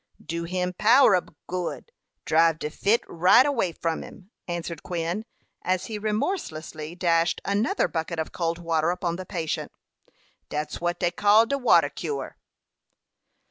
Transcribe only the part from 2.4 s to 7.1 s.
de fit right away from him," answered Quin, as he remorselessly